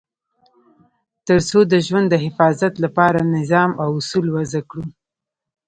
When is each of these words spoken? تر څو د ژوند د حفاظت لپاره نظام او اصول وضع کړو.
تر 1.27 1.39
څو 1.49 1.59
د 1.71 1.73
ژوند 1.87 2.07
د 2.09 2.15
حفاظت 2.25 2.73
لپاره 2.83 3.19
نظام 3.37 3.71
او 3.83 3.89
اصول 3.99 4.25
وضع 4.35 4.61
کړو. 4.69 4.85